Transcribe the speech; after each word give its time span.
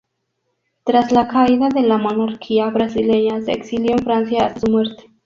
Tras 0.83 1.11
la 1.11 1.27
caída 1.27 1.69
de 1.69 1.81
la 1.83 1.99
monarquía 1.99 2.71
brasileña 2.71 3.39
se 3.41 3.51
exilió 3.51 3.91
en 3.91 3.99
Francia 4.03 4.47
hasta 4.47 4.61
su 4.61 4.71
muerte. 4.71 5.11